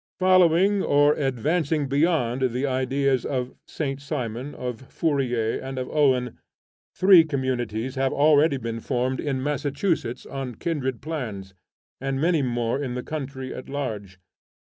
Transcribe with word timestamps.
Following 0.17 0.81
or 0.81 1.13
advancing 1.13 1.87
beyond 1.87 2.53
the 2.53 2.65
ideas 2.65 3.23
of 3.23 3.53
St. 3.67 4.01
Simon, 4.01 4.55
of 4.55 4.81
Fourier, 4.91 5.59
and 5.59 5.77
of 5.77 5.89
Owen, 5.89 6.39
three 6.95 7.23
communities 7.23 7.93
have 7.93 8.11
already 8.11 8.57
been 8.57 8.79
formed 8.79 9.19
in 9.19 9.43
Massachusetts 9.43 10.25
on 10.25 10.55
kindred 10.55 11.03
plans, 11.03 11.53
and 11.99 12.19
many 12.19 12.41
more 12.41 12.81
in 12.81 12.95
the 12.95 13.03
country 13.03 13.53
at 13.53 13.69
large. 13.69 14.17